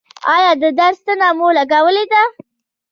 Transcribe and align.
ایا 0.33 0.51
د 0.61 0.63
درد 0.79 0.95
ستنه 1.01 1.27
مو 1.37 1.47
لګولې 1.57 2.05
ده؟ 2.11 2.23